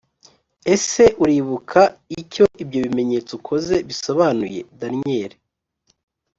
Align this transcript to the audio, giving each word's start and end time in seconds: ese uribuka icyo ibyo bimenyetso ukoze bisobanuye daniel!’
ese 0.73 1.03
uribuka 1.23 1.81
icyo 2.21 2.45
ibyo 2.63 2.79
bimenyetso 2.85 3.31
ukoze 3.39 3.75
bisobanuye 3.87 4.59
daniel!’ 4.79 5.31